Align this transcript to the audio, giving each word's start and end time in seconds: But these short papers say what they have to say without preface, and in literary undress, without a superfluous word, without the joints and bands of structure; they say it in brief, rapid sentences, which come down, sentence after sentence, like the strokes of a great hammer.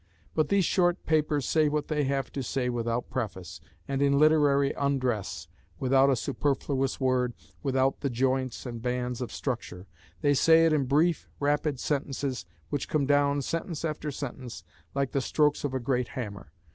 But 0.33 0.49
these 0.49 0.65
short 0.65 1.05
papers 1.05 1.47
say 1.47 1.69
what 1.69 1.87
they 1.87 2.05
have 2.05 2.31
to 2.31 2.41
say 2.41 2.69
without 2.69 3.11
preface, 3.11 3.61
and 3.87 4.01
in 4.01 4.17
literary 4.17 4.73
undress, 4.73 5.47
without 5.77 6.09
a 6.09 6.15
superfluous 6.15 6.99
word, 6.99 7.33
without 7.61 7.99
the 7.99 8.09
joints 8.09 8.65
and 8.65 8.81
bands 8.81 9.21
of 9.21 9.31
structure; 9.31 9.85
they 10.21 10.33
say 10.33 10.65
it 10.65 10.73
in 10.73 10.85
brief, 10.85 11.29
rapid 11.39 11.79
sentences, 11.79 12.47
which 12.71 12.89
come 12.89 13.05
down, 13.05 13.43
sentence 13.43 13.85
after 13.85 14.09
sentence, 14.09 14.63
like 14.95 15.11
the 15.11 15.21
strokes 15.21 15.63
of 15.63 15.71
a 15.75 15.79
great 15.79 16.07
hammer. 16.07 16.51